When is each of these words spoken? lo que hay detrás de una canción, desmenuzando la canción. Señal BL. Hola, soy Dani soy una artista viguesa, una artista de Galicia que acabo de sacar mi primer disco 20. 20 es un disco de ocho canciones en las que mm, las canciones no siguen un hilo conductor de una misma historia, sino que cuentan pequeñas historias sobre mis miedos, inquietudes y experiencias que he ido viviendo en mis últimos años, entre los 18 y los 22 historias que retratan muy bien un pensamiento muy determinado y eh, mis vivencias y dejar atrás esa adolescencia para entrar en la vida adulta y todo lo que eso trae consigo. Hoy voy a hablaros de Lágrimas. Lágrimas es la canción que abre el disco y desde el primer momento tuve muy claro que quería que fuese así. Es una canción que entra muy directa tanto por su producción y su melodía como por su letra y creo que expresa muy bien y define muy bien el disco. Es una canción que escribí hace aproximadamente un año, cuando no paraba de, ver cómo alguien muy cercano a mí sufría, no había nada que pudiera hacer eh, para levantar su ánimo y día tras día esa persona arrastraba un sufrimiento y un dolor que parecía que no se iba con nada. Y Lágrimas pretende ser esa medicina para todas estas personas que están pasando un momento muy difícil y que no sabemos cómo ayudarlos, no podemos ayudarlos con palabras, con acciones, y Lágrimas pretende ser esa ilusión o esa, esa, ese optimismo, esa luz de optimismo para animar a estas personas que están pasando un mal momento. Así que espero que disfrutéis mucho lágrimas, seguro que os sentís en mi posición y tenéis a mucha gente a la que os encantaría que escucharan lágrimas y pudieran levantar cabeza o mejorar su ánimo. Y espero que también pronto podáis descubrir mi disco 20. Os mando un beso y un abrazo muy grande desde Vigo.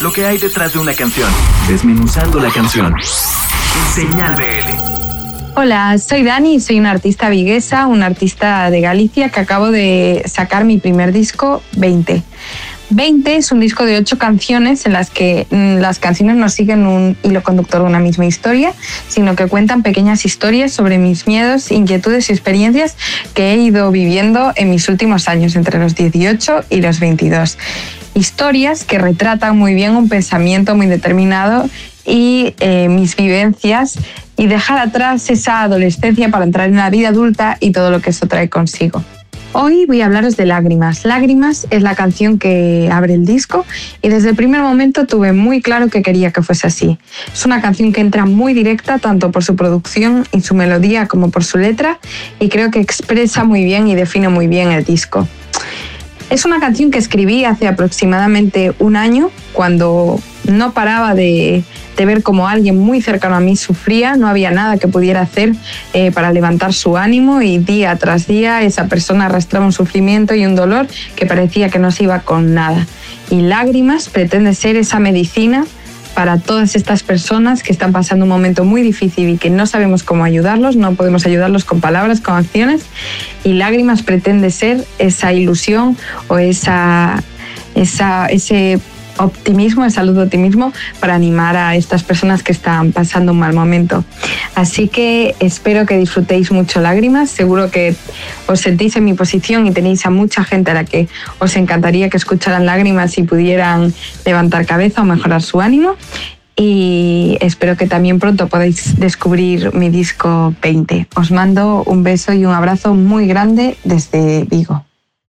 lo 0.00 0.12
que 0.12 0.24
hay 0.24 0.38
detrás 0.38 0.72
de 0.72 0.78
una 0.78 0.94
canción, 0.94 1.30
desmenuzando 1.68 2.40
la 2.40 2.50
canción. 2.50 2.94
Señal 3.94 4.34
BL. 4.34 5.56
Hola, 5.56 5.98
soy 5.98 6.22
Dani 6.22 6.58
soy 6.60 6.78
una 6.78 6.90
artista 6.90 7.28
viguesa, 7.28 7.86
una 7.86 8.06
artista 8.06 8.70
de 8.70 8.80
Galicia 8.80 9.28
que 9.28 9.40
acabo 9.40 9.70
de 9.70 10.22
sacar 10.26 10.64
mi 10.64 10.78
primer 10.78 11.12
disco 11.12 11.62
20. 11.76 12.22
20 12.90 13.36
es 13.36 13.52
un 13.52 13.60
disco 13.60 13.84
de 13.84 13.96
ocho 13.96 14.18
canciones 14.18 14.84
en 14.84 14.92
las 14.92 15.10
que 15.10 15.46
mm, 15.50 15.76
las 15.76 15.98
canciones 15.98 16.36
no 16.36 16.48
siguen 16.48 16.86
un 16.86 17.16
hilo 17.22 17.42
conductor 17.42 17.80
de 17.80 17.86
una 17.86 18.00
misma 18.00 18.26
historia, 18.26 18.72
sino 19.08 19.36
que 19.36 19.46
cuentan 19.46 19.82
pequeñas 19.82 20.24
historias 20.24 20.72
sobre 20.72 20.98
mis 20.98 21.26
miedos, 21.26 21.70
inquietudes 21.70 22.28
y 22.28 22.32
experiencias 22.32 22.96
que 23.32 23.52
he 23.52 23.56
ido 23.56 23.90
viviendo 23.90 24.52
en 24.56 24.70
mis 24.70 24.88
últimos 24.88 25.28
años, 25.28 25.54
entre 25.54 25.78
los 25.78 25.94
18 25.94 26.64
y 26.68 26.80
los 26.80 27.00
22 27.00 27.58
historias 28.14 28.84
que 28.84 28.98
retratan 28.98 29.56
muy 29.56 29.74
bien 29.74 29.94
un 29.94 30.08
pensamiento 30.08 30.74
muy 30.74 30.86
determinado 30.86 31.68
y 32.04 32.54
eh, 32.58 32.88
mis 32.88 33.14
vivencias 33.14 33.98
y 34.36 34.46
dejar 34.46 34.78
atrás 34.78 35.30
esa 35.30 35.62
adolescencia 35.62 36.28
para 36.28 36.44
entrar 36.44 36.68
en 36.68 36.76
la 36.76 36.90
vida 36.90 37.10
adulta 37.10 37.56
y 37.60 37.70
todo 37.70 37.90
lo 37.90 38.00
que 38.00 38.10
eso 38.10 38.26
trae 38.26 38.48
consigo. 38.48 39.04
Hoy 39.52 39.84
voy 39.84 40.00
a 40.00 40.06
hablaros 40.06 40.36
de 40.36 40.46
Lágrimas. 40.46 41.04
Lágrimas 41.04 41.66
es 41.70 41.82
la 41.82 41.96
canción 41.96 42.38
que 42.38 42.88
abre 42.92 43.14
el 43.14 43.26
disco 43.26 43.66
y 44.00 44.08
desde 44.08 44.30
el 44.30 44.36
primer 44.36 44.60
momento 44.60 45.06
tuve 45.06 45.32
muy 45.32 45.60
claro 45.60 45.88
que 45.88 46.02
quería 46.02 46.30
que 46.30 46.40
fuese 46.40 46.68
así. 46.68 46.98
Es 47.32 47.44
una 47.46 47.60
canción 47.60 47.92
que 47.92 48.00
entra 48.00 48.26
muy 48.26 48.54
directa 48.54 49.00
tanto 49.00 49.32
por 49.32 49.42
su 49.42 49.56
producción 49.56 50.24
y 50.30 50.42
su 50.42 50.54
melodía 50.54 51.08
como 51.08 51.32
por 51.32 51.42
su 51.42 51.58
letra 51.58 51.98
y 52.38 52.48
creo 52.48 52.70
que 52.70 52.78
expresa 52.78 53.42
muy 53.42 53.64
bien 53.64 53.88
y 53.88 53.96
define 53.96 54.28
muy 54.28 54.46
bien 54.46 54.70
el 54.70 54.84
disco. 54.84 55.26
Es 56.30 56.44
una 56.44 56.60
canción 56.60 56.92
que 56.92 56.98
escribí 56.98 57.44
hace 57.44 57.66
aproximadamente 57.66 58.72
un 58.78 58.94
año, 58.94 59.32
cuando 59.52 60.20
no 60.44 60.72
paraba 60.72 61.16
de, 61.16 61.64
ver 62.06 62.22
cómo 62.22 62.48
alguien 62.48 62.78
muy 62.78 63.00
cercano 63.00 63.36
a 63.36 63.40
mí 63.40 63.56
sufría, 63.56 64.16
no 64.16 64.28
había 64.28 64.50
nada 64.50 64.78
que 64.78 64.88
pudiera 64.88 65.20
hacer 65.20 65.54
eh, 65.92 66.10
para 66.12 66.32
levantar 66.32 66.72
su 66.72 66.96
ánimo 66.96 67.42
y 67.42 67.58
día 67.58 67.96
tras 67.96 68.26
día 68.26 68.62
esa 68.62 68.86
persona 68.86 69.26
arrastraba 69.26 69.66
un 69.66 69.72
sufrimiento 69.72 70.34
y 70.34 70.46
un 70.46 70.56
dolor 70.56 70.86
que 71.16 71.26
parecía 71.26 71.68
que 71.70 71.78
no 71.78 71.90
se 71.90 72.04
iba 72.04 72.20
con 72.20 72.54
nada. 72.54 72.86
Y 73.30 73.42
Lágrimas 73.42 74.08
pretende 74.08 74.54
ser 74.54 74.76
esa 74.76 74.98
medicina 74.98 75.64
para 76.14 76.38
todas 76.38 76.76
estas 76.76 77.02
personas 77.02 77.62
que 77.62 77.72
están 77.72 77.92
pasando 77.92 78.24
un 78.24 78.28
momento 78.28 78.64
muy 78.64 78.82
difícil 78.82 79.28
y 79.30 79.38
que 79.38 79.50
no 79.50 79.66
sabemos 79.66 80.02
cómo 80.02 80.24
ayudarlos, 80.24 80.76
no 80.76 80.94
podemos 80.94 81.24
ayudarlos 81.26 81.64
con 81.64 81.80
palabras, 81.80 82.20
con 82.20 82.34
acciones, 82.34 82.82
y 83.44 83.54
Lágrimas 83.54 84.02
pretende 84.02 84.50
ser 84.50 84.84
esa 84.98 85.32
ilusión 85.32 85.96
o 86.28 86.38
esa, 86.38 87.22
esa, 87.74 88.26
ese 88.26 88.80
optimismo, 89.20 89.84
esa 89.84 90.02
luz 90.02 90.16
de 90.16 90.22
optimismo 90.22 90.72
para 90.98 91.14
animar 91.14 91.56
a 91.56 91.76
estas 91.76 92.02
personas 92.02 92.42
que 92.42 92.52
están 92.52 92.92
pasando 92.92 93.32
un 93.32 93.38
mal 93.38 93.52
momento. 93.52 94.04
Así 94.54 94.88
que 94.88 95.34
espero 95.40 95.86
que 95.86 95.96
disfrutéis 95.96 96.50
mucho 96.50 96.80
lágrimas, 96.80 97.30
seguro 97.30 97.70
que 97.70 97.94
os 98.46 98.60
sentís 98.60 98.96
en 98.96 99.04
mi 99.04 99.14
posición 99.14 99.66
y 99.66 99.72
tenéis 99.72 100.04
a 100.06 100.10
mucha 100.10 100.44
gente 100.44 100.70
a 100.70 100.74
la 100.74 100.84
que 100.84 101.08
os 101.38 101.56
encantaría 101.56 102.10
que 102.10 102.16
escucharan 102.16 102.66
lágrimas 102.66 103.16
y 103.18 103.22
pudieran 103.22 103.92
levantar 104.24 104.66
cabeza 104.66 105.02
o 105.02 105.04
mejorar 105.04 105.42
su 105.42 105.60
ánimo. 105.60 105.96
Y 106.56 107.38
espero 107.40 107.76
que 107.76 107.86
también 107.86 108.18
pronto 108.18 108.48
podáis 108.48 108.98
descubrir 108.98 109.74
mi 109.74 109.88
disco 109.88 110.54
20. 110.60 111.08
Os 111.16 111.30
mando 111.30 111.82
un 111.84 112.02
beso 112.02 112.34
y 112.34 112.44
un 112.44 112.52
abrazo 112.52 112.94
muy 112.94 113.26
grande 113.26 113.78
desde 113.84 114.44
Vigo. 114.44 114.84